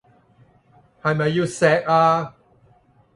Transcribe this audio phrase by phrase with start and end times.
[1.03, 2.33] 係咪要錫啊？